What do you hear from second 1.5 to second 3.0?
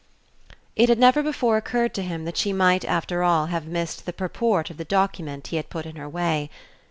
occurred to him that she might,